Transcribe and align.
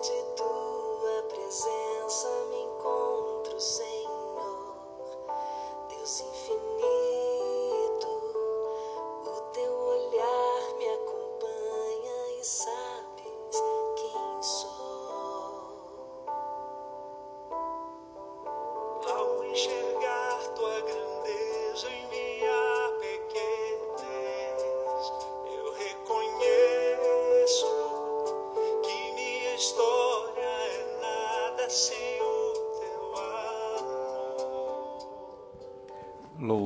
de 0.00 0.22
tua 0.36 1.22
presença 1.28 2.28
me 2.50 2.62
encontro, 2.62 3.58
sem. 3.58 4.07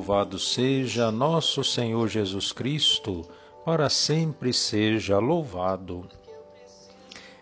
Louvado 0.02 0.37
seja 0.37 1.12
nosso 1.12 1.62
Senhor 1.62 2.09
Jesus 2.09 2.51
Cristo, 2.51 3.24
para 3.65 3.88
sempre 3.88 4.52
seja 4.52 5.21
louvado. 5.21 6.09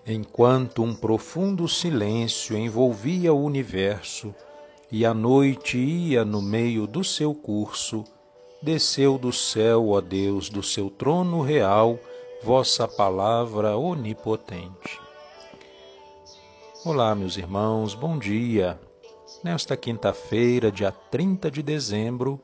Enquanto 0.07 0.83
um 0.83 0.95
profundo 0.95 1.67
silêncio 1.67 2.59
envolvia 2.59 3.33
o 3.33 3.43
universo 3.43 4.34
e 4.93 5.07
a 5.07 5.15
noite 5.15 5.79
ia 5.79 6.23
no 6.23 6.43
meio 6.43 6.87
do 6.87 7.03
seu 7.03 7.34
curso, 7.34 8.05
desceu 8.61 9.17
do 9.17 9.33
céu, 9.33 9.89
ó 9.89 10.01
Deus, 10.03 10.51
do 10.51 10.62
seu 10.62 10.91
trono 10.91 11.41
real, 11.41 11.99
vossa 12.43 12.87
palavra 12.87 13.75
onipotente. 13.75 15.01
Olá, 16.84 17.15
meus 17.15 17.39
irmãos, 17.39 17.95
bom 17.95 18.19
dia. 18.19 18.79
Nesta 19.43 19.79
quinta-feira, 19.79 20.71
dia 20.71 20.93
30 20.93 21.51
de 21.51 21.62
dezembro, 21.62 22.39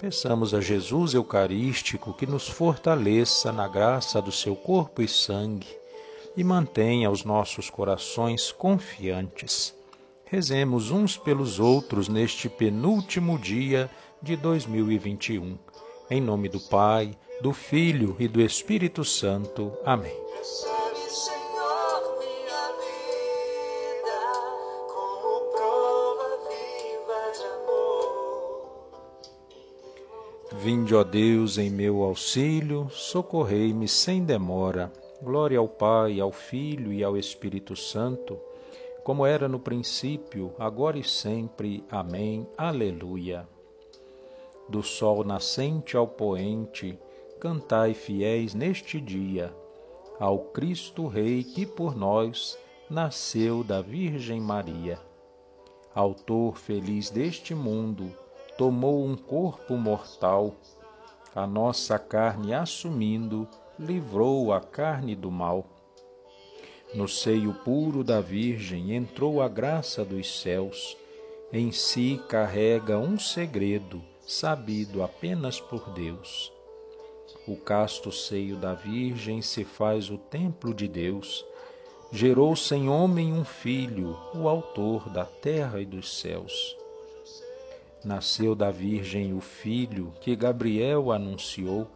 peçamos 0.00 0.54
a 0.54 0.60
Jesus 0.62 1.12
Eucarístico 1.12 2.14
que 2.14 2.26
nos 2.26 2.48
fortaleça 2.48 3.52
na 3.52 3.68
graça 3.68 4.20
do 4.22 4.32
seu 4.32 4.56
corpo 4.56 5.02
e 5.02 5.08
sangue 5.08 5.68
e 6.34 6.42
mantenha 6.42 7.10
os 7.10 7.22
nossos 7.22 7.68
corações 7.68 8.50
confiantes. 8.50 9.74
Rezemos 10.24 10.90
uns 10.90 11.18
pelos 11.18 11.60
outros 11.60 12.08
neste 12.08 12.48
penúltimo 12.48 13.38
dia 13.38 13.90
de 14.22 14.36
2021. 14.36 15.58
Em 16.10 16.20
nome 16.20 16.48
do 16.48 16.60
Pai, 16.60 17.12
do 17.42 17.52
Filho 17.52 18.16
e 18.18 18.26
do 18.26 18.40
Espírito 18.40 19.04
Santo. 19.04 19.72
Amém. 19.84 20.16
Vinde, 30.62 30.94
ó 30.94 31.02
Deus, 31.02 31.56
em 31.56 31.70
meu 31.70 32.02
auxílio, 32.02 32.86
socorrei-me 32.90 33.88
sem 33.88 34.22
demora. 34.22 34.92
Glória 35.22 35.58
ao 35.58 35.66
Pai, 35.66 36.20
ao 36.20 36.30
Filho 36.30 36.92
e 36.92 37.02
ao 37.02 37.16
Espírito 37.16 37.74
Santo, 37.74 38.38
como 39.02 39.24
era 39.24 39.48
no 39.48 39.58
princípio, 39.58 40.52
agora 40.58 40.98
e 40.98 41.02
sempre. 41.02 41.82
Amém. 41.90 42.46
Aleluia. 42.58 43.48
Do 44.68 44.82
sol 44.82 45.24
nascente 45.24 45.96
ao 45.96 46.06
poente, 46.06 46.98
cantai 47.40 47.94
fiéis 47.94 48.52
neste 48.52 49.00
dia, 49.00 49.54
ao 50.18 50.40
Cristo 50.40 51.06
Rei 51.06 51.42
que 51.42 51.64
por 51.64 51.96
nós 51.96 52.58
nasceu 52.90 53.64
da 53.64 53.80
Virgem 53.80 54.42
Maria. 54.42 55.00
Autor 55.94 56.58
feliz 56.58 57.08
deste 57.08 57.54
mundo, 57.54 58.14
tomou 58.60 59.06
um 59.06 59.16
corpo 59.16 59.74
mortal, 59.74 60.54
a 61.34 61.46
nossa 61.46 61.98
carne 61.98 62.52
assumindo, 62.52 63.48
livrou 63.78 64.52
a 64.52 64.60
carne 64.60 65.16
do 65.16 65.30
mal. 65.30 65.64
No 66.92 67.08
seio 67.08 67.54
puro 67.54 68.04
da 68.04 68.20
Virgem 68.20 68.94
entrou 68.94 69.40
a 69.40 69.48
graça 69.48 70.04
dos 70.04 70.42
céus, 70.42 70.94
em 71.50 71.72
si 71.72 72.20
carrega 72.28 72.98
um 72.98 73.18
segredo, 73.18 74.02
sabido 74.26 75.02
apenas 75.02 75.58
por 75.58 75.88
Deus. 75.94 76.52
O 77.48 77.56
casto 77.56 78.12
seio 78.12 78.56
da 78.56 78.74
Virgem 78.74 79.40
se 79.40 79.64
faz 79.64 80.10
o 80.10 80.18
templo 80.18 80.74
de 80.74 80.86
Deus. 80.86 81.46
Gerou 82.12 82.54
sem 82.54 82.90
homem 82.90 83.32
um 83.32 83.42
filho, 83.42 84.18
o 84.34 84.46
autor 84.46 85.08
da 85.08 85.24
terra 85.24 85.80
e 85.80 85.86
dos 85.86 86.20
céus 86.20 86.78
nasceu 88.04 88.54
da 88.54 88.70
Virgem 88.70 89.34
o 89.34 89.40
Filho 89.40 90.12
que 90.20 90.34
Gabriel 90.34 91.12
anunciou, 91.12 91.86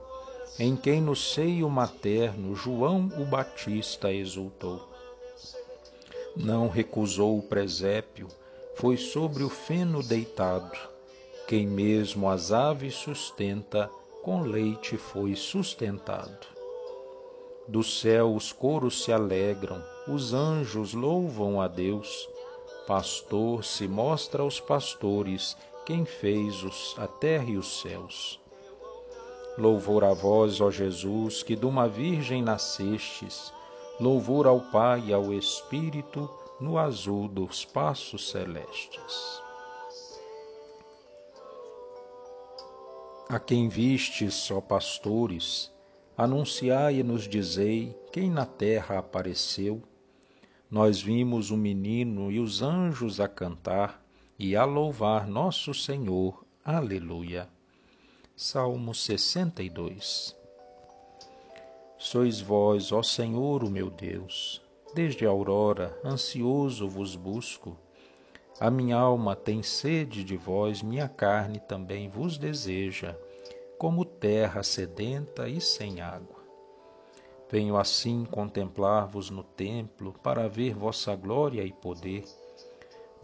em 0.58 0.76
quem 0.76 1.00
no 1.00 1.16
seio 1.16 1.68
materno 1.68 2.54
João 2.54 3.10
o 3.18 3.24
Batista 3.24 4.12
exultou. 4.12 4.88
Não 6.36 6.68
recusou 6.68 7.38
o 7.38 7.42
presépio, 7.42 8.28
foi 8.76 8.96
sobre 8.96 9.42
o 9.42 9.48
feno 9.48 10.02
deitado, 10.02 10.76
quem 11.46 11.66
mesmo 11.66 12.28
as 12.28 12.52
aves 12.52 12.94
sustenta, 12.94 13.90
com 14.22 14.42
leite 14.42 14.96
foi 14.96 15.36
sustentado. 15.36 16.46
Do 17.66 17.82
céu 17.82 18.34
os 18.34 18.52
coros 18.52 19.04
se 19.04 19.12
alegram, 19.12 19.82
os 20.06 20.34
anjos 20.34 20.92
louvam 20.92 21.60
a 21.60 21.68
Deus, 21.68 22.28
pastor 22.86 23.64
se 23.64 23.88
mostra 23.88 24.42
aos 24.42 24.60
pastores 24.60 25.56
quem 25.84 26.04
fez 26.04 26.62
os, 26.62 26.94
a 26.98 27.06
terra 27.06 27.44
e 27.44 27.56
os 27.56 27.80
céus. 27.80 28.40
Louvor 29.56 30.02
a 30.02 30.12
vós, 30.12 30.60
ó 30.60 30.70
Jesus, 30.70 31.42
que 31.42 31.54
de 31.54 31.66
uma 31.66 31.86
virgem 31.86 32.42
nascestes, 32.42 33.52
louvor 34.00 34.46
ao 34.46 34.60
Pai 34.60 35.04
e 35.06 35.12
ao 35.12 35.32
Espírito 35.32 36.28
no 36.60 36.78
azul 36.78 37.28
dos 37.28 37.64
passos 37.64 38.30
celestes. 38.30 39.42
A 43.28 43.38
quem 43.38 43.68
vistes, 43.68 44.50
ó 44.50 44.60
pastores, 44.60 45.72
anunciai 46.16 46.96
e 46.96 47.02
nos 47.02 47.28
dizei 47.28 47.96
quem 48.12 48.30
na 48.30 48.46
terra 48.46 48.98
apareceu. 48.98 49.82
Nós 50.70 51.00
vimos 51.00 51.50
o 51.50 51.56
menino 51.56 52.30
e 52.30 52.38
os 52.38 52.62
anjos 52.62 53.20
a 53.20 53.28
cantar, 53.28 54.03
e 54.38 54.56
a 54.56 54.64
louvar 54.64 55.28
nosso 55.28 55.72
Senhor. 55.72 56.44
Aleluia. 56.64 57.48
Salmo 58.34 58.92
62 58.92 60.36
Sois 61.96 62.40
vós, 62.40 62.90
ó 62.90 63.00
Senhor, 63.00 63.62
o 63.62 63.70
meu 63.70 63.88
Deus, 63.88 64.60
desde 64.92 65.24
a 65.24 65.28
aurora 65.28 65.96
ansioso 66.04 66.88
vos 66.88 67.14
busco. 67.14 67.78
A 68.58 68.70
minha 68.70 68.96
alma 68.96 69.36
tem 69.36 69.62
sede 69.62 70.24
de 70.24 70.36
vós, 70.36 70.82
minha 70.82 71.08
carne 71.08 71.60
também 71.60 72.08
vos 72.08 72.36
deseja, 72.36 73.16
como 73.78 74.04
terra 74.04 74.64
sedenta 74.64 75.48
e 75.48 75.60
sem 75.60 76.00
água. 76.00 76.42
Venho 77.48 77.76
assim 77.76 78.24
contemplar-vos 78.24 79.30
no 79.30 79.44
templo, 79.44 80.12
para 80.24 80.48
ver 80.48 80.74
vossa 80.74 81.14
glória 81.14 81.62
e 81.62 81.72
poder 81.72 82.24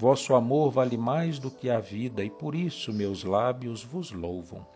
Vosso 0.01 0.35
amor 0.35 0.71
vale 0.71 0.97
mais 0.97 1.39
do 1.39 1.51
que 1.51 1.69
a 1.69 1.79
vida, 1.79 2.25
e 2.25 2.31
por 2.31 2.55
isso 2.55 2.91
meus 2.91 3.23
lábios 3.23 3.85
vos 3.85 4.11
louvam. 4.11 4.67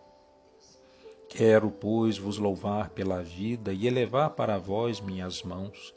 Quero, 1.27 1.71
pois, 1.71 2.15
vos 2.15 2.37
louvar 2.37 2.91
pela 2.91 3.23
vida 3.23 3.73
e 3.73 3.87
elevar 3.87 4.29
para 4.29 4.59
vós 4.59 5.01
minhas 5.01 5.41
mãos. 5.41 5.95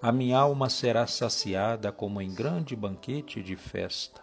A 0.00 0.10
minha 0.10 0.38
alma 0.38 0.70
será 0.70 1.06
saciada 1.06 1.92
como 1.92 2.18
em 2.22 2.34
grande 2.34 2.74
banquete 2.74 3.42
de 3.42 3.56
festa. 3.56 4.22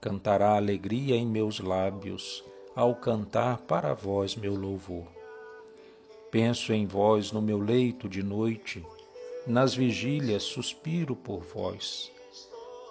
Cantará 0.00 0.56
alegria 0.56 1.14
em 1.14 1.26
meus 1.26 1.60
lábios, 1.60 2.42
ao 2.74 2.94
cantar 2.94 3.58
para 3.58 3.92
vós 3.92 4.34
meu 4.34 4.54
louvor. 4.54 5.06
Penso 6.30 6.72
em 6.72 6.86
vós 6.86 7.30
no 7.30 7.42
meu 7.42 7.58
leito 7.58 8.08
de 8.08 8.22
noite, 8.22 8.82
nas 9.46 9.74
vigílias 9.74 10.44
suspiro 10.44 11.14
por 11.14 11.42
vós 11.42 12.13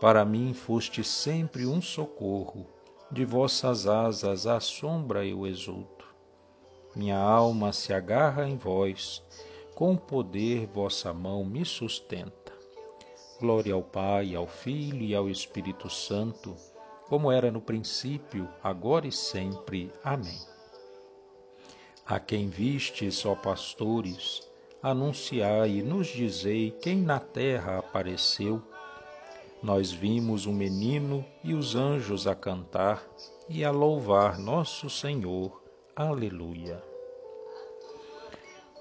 para 0.03 0.25
mim 0.25 0.53
foste 0.53 1.01
sempre 1.01 1.65
um 1.65 1.81
socorro, 1.81 2.67
de 3.09 3.23
vossas 3.23 3.87
asas 3.87 4.45
à 4.45 4.59
sombra 4.59 5.25
eu 5.25 5.47
exulto. 5.47 6.05
Minha 6.93 7.17
alma 7.17 7.71
se 7.71 7.93
agarra 7.93 8.45
em 8.45 8.57
vós, 8.57 9.23
com 9.73 9.95
poder 9.95 10.67
vossa 10.67 11.13
mão 11.13 11.45
me 11.45 11.63
sustenta. 11.63 12.51
Glória 13.39 13.73
ao 13.73 13.81
Pai, 13.81 14.35
ao 14.35 14.45
Filho 14.45 15.03
e 15.03 15.15
ao 15.15 15.29
Espírito 15.29 15.89
Santo, 15.89 16.53
como 17.07 17.31
era 17.31 17.49
no 17.49 17.61
princípio, 17.61 18.49
agora 18.61 19.07
e 19.07 19.11
sempre. 19.11 19.89
Amém. 20.03 20.41
A 22.05 22.19
quem 22.19 22.49
vistes, 22.49 23.25
ó 23.25 23.35
pastores, 23.35 24.45
anunciai 24.81 25.77
e 25.77 25.81
nos 25.81 26.07
dizei 26.07 26.71
quem 26.71 26.97
na 26.97 27.21
terra 27.21 27.77
apareceu 27.77 28.61
nós 29.63 29.93
vimos 29.93 30.45
um 30.45 30.51
menino 30.51 31.25
e 31.41 31.53
os 31.53 31.73
anjos 31.73 32.27
a 32.27 32.35
cantar 32.35 33.01
e 33.47 33.63
a 33.63 33.71
louvar 33.71 34.37
nosso 34.37 34.89
Senhor. 34.89 35.63
Aleluia. 35.95 36.83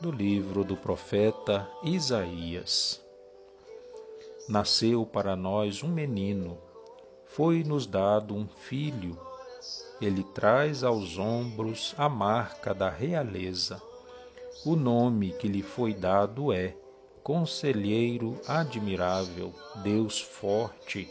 Do 0.01 0.11
livro 0.11 0.65
do 0.65 0.77
profeta 0.77 1.71
Isaías. 1.85 3.01
Nasceu 4.49 5.07
para 5.07 5.37
nós 5.37 5.85
um 5.85 5.89
menino, 5.89 6.59
foi-nos 7.27 7.87
dado 7.87 8.35
um 8.35 8.49
filho. 8.49 9.17
Ele 10.01 10.25
traz 10.35 10.83
aos 10.83 11.17
ombros 11.17 11.95
a 11.97 12.09
marca 12.09 12.75
da 12.75 12.91
realeza. 12.91 13.81
O 14.67 14.75
nome 14.75 15.31
que 15.31 15.47
lhe 15.47 15.63
foi 15.63 15.95
dado 15.95 16.53
é 16.53 16.75
Conselheiro 17.23 18.41
admirável, 18.49 19.55
Deus 19.77 20.21
forte, 20.21 21.09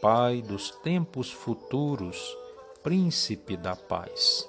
Pai 0.00 0.40
dos 0.40 0.70
tempos 0.70 1.30
futuros, 1.30 2.34
Príncipe 2.82 3.58
da 3.58 3.76
paz. 3.76 4.48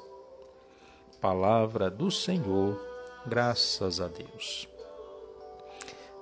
Palavra 1.20 1.90
do 1.90 2.10
Senhor, 2.10 2.80
graças 3.26 4.00
a 4.00 4.08
Deus. 4.08 4.70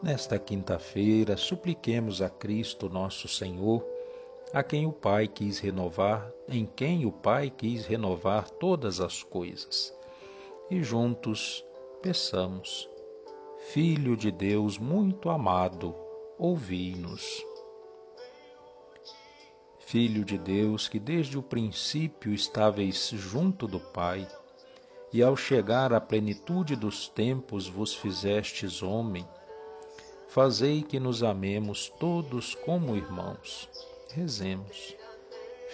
Nesta 0.01 0.39
quinta-feira, 0.39 1.37
supliquemos 1.37 2.19
a 2.19 2.29
Cristo 2.29 2.89
nosso 2.89 3.27
Senhor, 3.27 3.85
a 4.51 4.63
quem 4.63 4.87
o 4.87 4.91
Pai 4.91 5.27
quis 5.27 5.59
renovar, 5.59 6.33
em 6.47 6.65
quem 6.65 7.05
o 7.05 7.11
Pai 7.11 7.51
quis 7.51 7.85
renovar 7.85 8.49
todas 8.49 8.99
as 8.99 9.21
coisas. 9.21 9.93
E 10.71 10.81
juntos 10.81 11.63
peçamos, 12.01 12.88
Filho 13.67 14.17
de 14.17 14.31
Deus 14.31 14.79
muito 14.79 15.29
amado, 15.29 15.93
ouvi-nos. 16.39 17.45
Filho 19.77 20.25
de 20.25 20.39
Deus, 20.39 20.87
que 20.87 20.97
desde 20.97 21.37
o 21.37 21.43
princípio 21.43 22.33
estáveis 22.33 23.09
junto 23.09 23.67
do 23.67 23.79
Pai, 23.79 24.27
e 25.13 25.21
ao 25.21 25.35
chegar 25.35 25.93
à 25.93 26.01
plenitude 26.01 26.75
dos 26.75 27.09
tempos 27.09 27.67
vos 27.67 27.93
fizestes 27.93 28.81
homem, 28.81 29.27
fazei 30.29 30.81
que 30.81 30.99
nos 30.99 31.21
amemos 31.21 31.89
todos 31.99 32.55
como 32.55 32.95
irmãos. 32.95 33.69
Rezemos. 34.13 34.95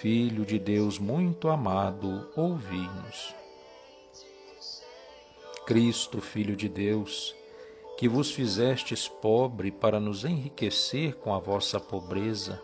Filho 0.02 0.46
de 0.46 0.60
Deus 0.60 1.00
muito 1.00 1.48
amado, 1.48 2.30
ouvi-nos. 2.36 3.34
Cristo, 5.66 6.20
Filho 6.20 6.56
de 6.56 6.68
Deus, 6.68 7.34
que 7.98 8.08
vos 8.08 8.32
fizestes 8.32 9.08
pobre 9.08 9.72
para 9.72 10.00
nos 10.00 10.26
enriquecer 10.26 11.16
com 11.16 11.34
a 11.34 11.40
vossa 11.40 11.80
pobreza, 11.80 12.62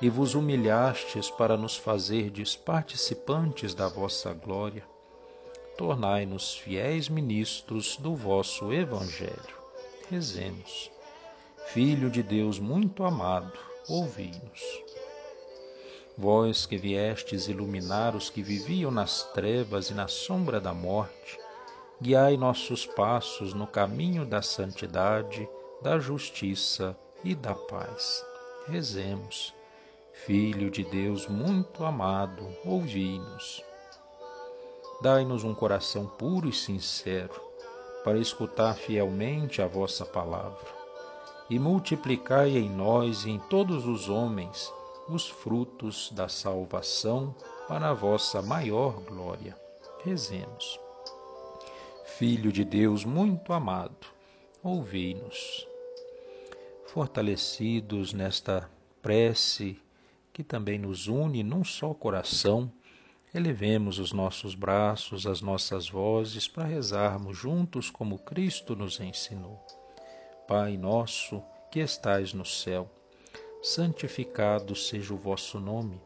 e 0.00 0.08
vos 0.08 0.34
humilhastes 0.34 1.30
para 1.30 1.56
nos 1.56 1.76
fazerdes 1.76 2.54
participantes 2.54 3.74
da 3.74 3.88
vossa 3.88 4.32
glória, 4.32 4.84
tornai-nos 5.76 6.56
fiéis 6.56 7.08
ministros 7.08 7.96
do 7.96 8.14
vosso 8.14 8.72
Evangelho. 8.72 9.64
Rezemos. 10.10 10.90
Filho 11.68 12.10
de 12.10 12.22
Deus 12.22 12.58
muito 12.58 13.04
amado, 13.04 13.58
ouvi-nos. 13.88 14.62
Vós 16.16 16.66
que 16.66 16.76
viestes 16.76 17.48
iluminar 17.48 18.14
os 18.14 18.30
que 18.30 18.42
viviam 18.42 18.90
nas 18.90 19.24
trevas 19.32 19.90
e 19.90 19.94
na 19.94 20.06
sombra 20.06 20.60
da 20.60 20.72
morte, 20.72 21.38
guiai 22.04 22.36
nossos 22.36 22.84
passos 22.84 23.54
no 23.54 23.66
caminho 23.66 24.26
da 24.26 24.42
santidade, 24.42 25.48
da 25.80 25.98
justiça 25.98 26.94
e 27.24 27.34
da 27.34 27.54
paz. 27.54 28.22
Rezemos. 28.66 29.54
Filho 30.12 30.70
de 30.70 30.84
Deus 30.84 31.26
muito 31.26 31.82
amado, 31.82 32.46
ouvi-nos. 32.62 33.64
Dai-nos 35.00 35.44
um 35.44 35.54
coração 35.54 36.06
puro 36.06 36.46
e 36.46 36.52
sincero 36.52 37.42
para 38.04 38.18
escutar 38.18 38.74
fielmente 38.74 39.62
a 39.62 39.66
vossa 39.66 40.04
palavra 40.04 40.68
e 41.48 41.58
multiplicai 41.58 42.50
em 42.50 42.68
nós 42.68 43.24
e 43.24 43.30
em 43.30 43.38
todos 43.38 43.86
os 43.86 44.10
homens 44.10 44.70
os 45.08 45.26
frutos 45.26 46.12
da 46.12 46.28
salvação 46.28 47.34
para 47.66 47.88
a 47.88 47.94
vossa 47.94 48.42
maior 48.42 49.00
glória. 49.00 49.56
Rezemos. 50.04 50.83
Filho 52.04 52.52
de 52.52 52.64
Deus 52.64 53.04
muito 53.04 53.52
amado, 53.52 54.06
ouvi-nos. 54.62 55.66
Fortalecidos 56.86 58.12
nesta 58.12 58.70
prece 59.02 59.80
que 60.32 60.44
também 60.44 60.78
nos 60.78 61.08
une 61.08 61.42
num 61.42 61.64
só 61.64 61.92
coração, 61.92 62.70
elevemos 63.34 63.98
os 63.98 64.12
nossos 64.12 64.54
braços, 64.54 65.26
as 65.26 65.40
nossas 65.40 65.88
vozes 65.88 66.46
para 66.46 66.64
rezarmos 66.64 67.36
juntos 67.36 67.90
como 67.90 68.18
Cristo 68.18 68.76
nos 68.76 69.00
ensinou. 69.00 69.58
Pai 70.46 70.76
nosso 70.76 71.42
que 71.70 71.80
estais 71.80 72.32
no 72.32 72.44
céu, 72.44 72.88
santificado 73.60 74.76
seja 74.76 75.12
o 75.12 75.16
vosso 75.16 75.58
nome. 75.58 76.00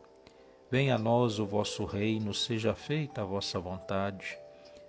Venha 0.70 0.94
a 0.94 0.98
nós 0.98 1.38
o 1.38 1.44
vosso 1.44 1.84
reino, 1.84 2.32
seja 2.32 2.72
feita 2.74 3.22
a 3.22 3.24
vossa 3.24 3.58
vontade, 3.58 4.38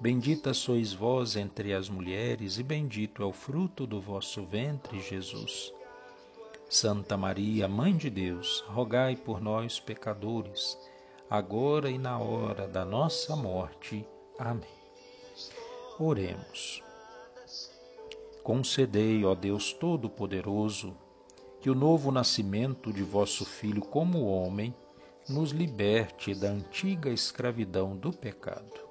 Bendita 0.00 0.54
sois 0.54 0.94
vós 0.94 1.36
entre 1.36 1.74
as 1.74 1.90
mulheres, 1.90 2.58
e 2.58 2.62
bendito 2.62 3.22
é 3.22 3.26
o 3.26 3.34
fruto 3.34 3.86
do 3.86 4.00
vosso 4.00 4.46
ventre, 4.46 4.98
Jesus. 4.98 5.74
Santa 6.70 7.18
Maria, 7.18 7.68
Mãe 7.68 7.94
de 7.94 8.08
Deus, 8.08 8.64
rogai 8.68 9.14
por 9.14 9.42
nós, 9.42 9.78
pecadores, 9.78 10.78
agora 11.28 11.90
e 11.90 11.98
na 11.98 12.18
hora 12.18 12.66
da 12.66 12.82
nossa 12.82 13.36
morte. 13.36 14.08
Amém. 14.38 14.64
Oremos. 15.98 16.82
Concedei, 18.42 19.22
ó 19.26 19.34
Deus 19.34 19.74
Todo-Poderoso, 19.74 20.96
que 21.60 21.68
o 21.68 21.74
novo 21.74 22.10
nascimento 22.10 22.90
de 22.90 23.02
vosso 23.02 23.44
Filho 23.44 23.82
como 23.82 24.24
homem 24.24 24.74
nos 25.28 25.50
liberte 25.50 26.34
da 26.34 26.48
antiga 26.48 27.10
escravidão 27.10 27.94
do 27.94 28.10
pecado. 28.10 28.89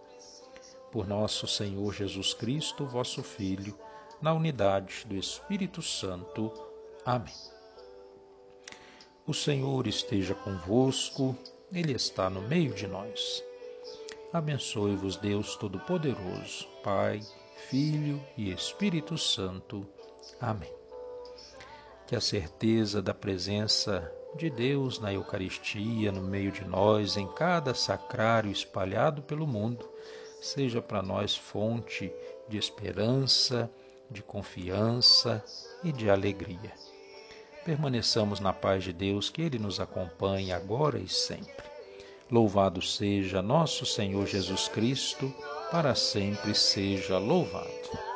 Por 0.91 1.07
nosso 1.07 1.47
Senhor 1.47 1.93
Jesus 1.93 2.33
Cristo, 2.33 2.85
vosso 2.85 3.23
Filho, 3.23 3.77
na 4.21 4.33
unidade 4.33 5.05
do 5.05 5.15
Espírito 5.15 5.81
Santo. 5.81 6.51
Amém. 7.05 7.33
O 9.25 9.33
Senhor 9.33 9.85
esteja 9.87 10.33
convosco 10.33 11.37
ele 11.71 11.93
está 11.93 12.31
no 12.31 12.41
meio 12.41 12.73
de 12.73 12.87
nós. 12.87 13.43
Abençoe-vos, 14.33 15.17
Deus 15.17 15.55
Todo-Poderoso, 15.55 16.67
Pai, 16.83 17.21
Filho 17.69 18.19
e 18.35 18.51
Espírito 18.51 19.17
Santo. 19.19 19.85
Amém. 20.41 20.73
Que 22.07 22.15
a 22.15 22.21
certeza 22.21 23.03
da 23.03 23.13
presença 23.13 24.11
de 24.35 24.49
Deus 24.49 24.99
na 24.99 25.13
Eucaristia, 25.13 26.11
no 26.11 26.21
meio 26.21 26.51
de 26.51 26.65
nós, 26.65 27.17
em 27.17 27.27
cada 27.33 27.75
sacrário 27.75 28.51
espalhado 28.51 29.21
pelo 29.21 29.45
mundo, 29.45 29.87
seja 30.41 30.81
para 30.81 31.01
nós 31.01 31.35
fonte 31.35 32.11
de 32.47 32.57
esperança, 32.57 33.69
de 34.09 34.23
confiança 34.23 35.43
e 35.83 35.91
de 35.91 36.09
alegria. 36.09 36.71
Permaneçamos 37.63 38.39
na 38.39 38.51
paz 38.51 38.83
de 38.83 38.93
Deus, 38.93 39.29
que 39.29 39.41
Ele 39.41 39.59
nos 39.59 39.79
acompanhe 39.79 40.51
agora 40.51 40.97
e 40.97 41.07
sempre. 41.07 41.69
Louvado 42.31 42.81
seja 42.81 43.41
nosso 43.41 43.85
Senhor 43.85 44.25
Jesus 44.25 44.67
Cristo, 44.67 45.33
para 45.71 45.93
sempre 45.93 46.55
seja 46.55 47.17
louvado. 47.17 48.08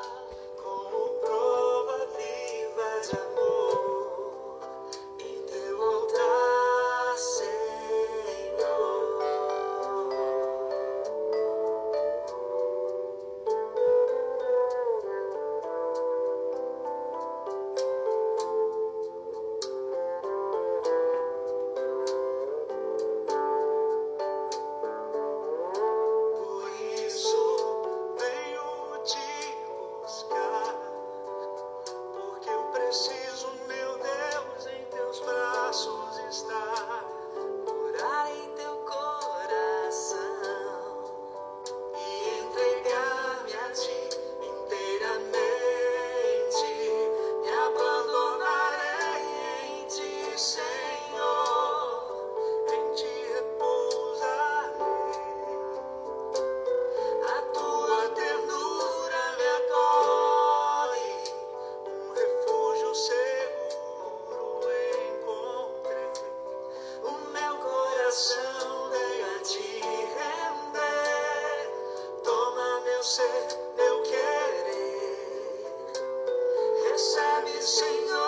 Refúgio 32.14 33.23
Dá-me, 77.44 77.62
Senhor, 77.62 78.23